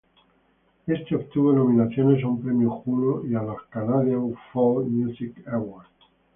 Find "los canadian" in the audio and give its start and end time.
3.43-4.33